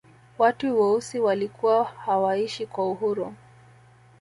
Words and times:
watu 0.39 0.81
weusi 0.81 1.19
walikuwa 1.19 1.83
hawaishi 1.83 2.65
kwa 2.67 2.89
uhuru 2.91 3.33